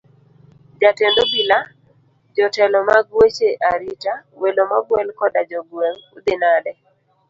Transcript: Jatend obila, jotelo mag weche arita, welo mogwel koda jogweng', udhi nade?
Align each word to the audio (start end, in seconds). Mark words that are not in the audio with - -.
Jatend 0.81 1.15
obila, 1.23 1.59
jotelo 2.35 2.79
mag 2.89 3.05
weche 3.17 3.49
arita, 3.71 4.13
welo 4.41 4.63
mogwel 4.71 5.07
koda 5.19 5.41
jogweng', 5.49 6.03
udhi 6.17 6.35
nade? 6.41 6.71